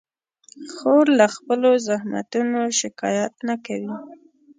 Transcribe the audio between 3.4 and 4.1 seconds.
نه کوي.